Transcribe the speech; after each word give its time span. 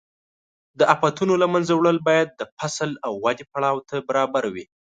د 0.79 0.81
آفتونو 0.93 1.33
له 1.41 1.47
منځه 1.53 1.73
وړل 1.75 1.97
باید 2.07 2.29
د 2.39 2.41
فصل 2.57 2.89
د 2.97 3.05
ودې 3.23 3.45
پړاو 3.53 3.85
ته 3.89 3.95
برابر 4.09 4.43
وي. 4.53 4.65